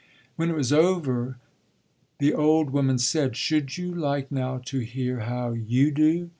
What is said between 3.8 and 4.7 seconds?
like now